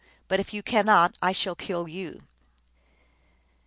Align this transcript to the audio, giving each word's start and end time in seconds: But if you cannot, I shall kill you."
But 0.27 0.39
if 0.39 0.51
you 0.51 0.63
cannot, 0.63 1.15
I 1.21 1.31
shall 1.31 1.53
kill 1.53 1.87
you." 1.87 2.23